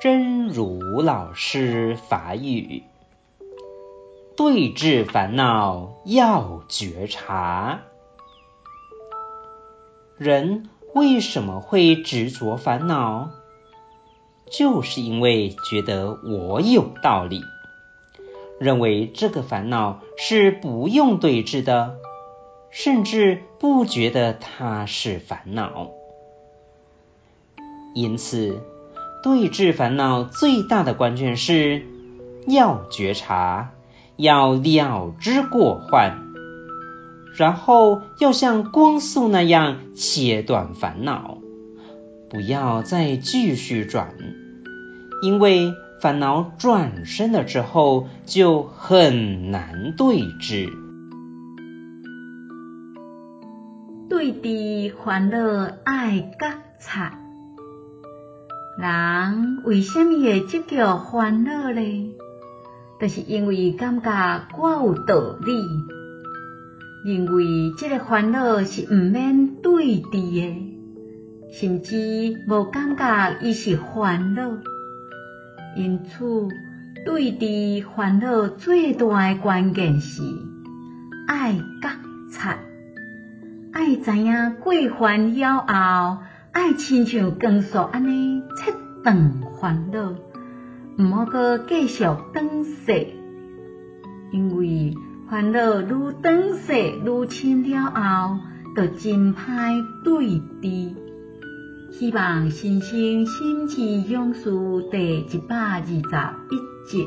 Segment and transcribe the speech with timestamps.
[0.00, 2.84] 真如老师法语：
[4.36, 7.80] 对治烦恼要觉察。
[10.16, 13.30] 人为什么会执着烦恼？
[14.48, 17.42] 就是因为觉得我有道理，
[18.60, 21.96] 认为这个烦恼是不用对治的，
[22.70, 25.90] 甚至不觉得它是烦恼。
[27.96, 28.62] 因此，
[29.22, 31.82] 对治烦恼最大的关键是
[32.46, 33.70] 要觉察，
[34.16, 36.18] 要了知过患，
[37.36, 41.38] 然后要像光速那样切断烦恼。
[42.30, 44.14] 不要再继续转，
[45.22, 50.68] 因为烦恼转身了之后就很难对治。
[54.10, 57.18] 对治烦恼爱觉察，
[58.80, 62.14] 人为什么会执着烦恼呢？
[63.00, 65.52] 就是因为感觉我有道理，
[67.04, 70.74] 认为这个烦恼是毋免对治的。
[71.50, 71.96] 甚至
[72.46, 74.48] 无感觉伊是烦恼，
[75.74, 76.48] 因此
[77.04, 80.22] 对治烦恼最大的关键是
[81.26, 81.88] 爱觉
[82.30, 82.58] 察，
[83.72, 86.18] 爱知影过烦了后，
[86.58, 90.12] 爱亲像光速安尼切断烦恼，
[90.98, 93.06] 毋好阁继续转世，
[94.32, 94.92] 因为
[95.30, 98.38] 烦恼愈转世愈深了后，
[98.74, 100.96] 就真歹对治。
[101.92, 104.50] 希望新生心智勇士
[104.90, 106.02] 第一百二十一
[106.90, 107.06] 集。